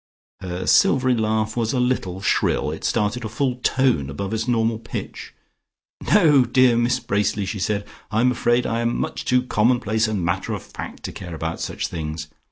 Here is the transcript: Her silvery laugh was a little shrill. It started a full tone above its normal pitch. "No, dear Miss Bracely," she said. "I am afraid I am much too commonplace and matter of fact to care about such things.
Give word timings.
Her 0.39 0.65
silvery 0.65 1.13
laugh 1.15 1.55
was 1.55 1.73
a 1.73 1.79
little 1.79 2.21
shrill. 2.21 2.71
It 2.71 2.83
started 2.83 3.23
a 3.23 3.29
full 3.29 3.57
tone 3.57 4.09
above 4.09 4.33
its 4.33 4.47
normal 4.47 4.79
pitch. 4.79 5.35
"No, 6.11 6.43
dear 6.43 6.75
Miss 6.75 6.99
Bracely," 6.99 7.45
she 7.45 7.59
said. 7.59 7.85
"I 8.09 8.21
am 8.21 8.31
afraid 8.31 8.65
I 8.65 8.79
am 8.79 8.97
much 8.97 9.25
too 9.25 9.43
commonplace 9.43 10.07
and 10.07 10.25
matter 10.25 10.53
of 10.53 10.63
fact 10.63 11.03
to 11.03 11.11
care 11.11 11.35
about 11.35 11.61
such 11.61 11.87
things. 11.87 12.29